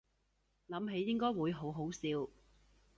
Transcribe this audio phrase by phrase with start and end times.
[0.67, 2.27] 諗起應該會好好笑